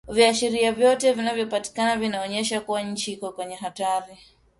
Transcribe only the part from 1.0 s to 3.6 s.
vinavyopatikana vinaonyesha kuwa nchi iko kwenye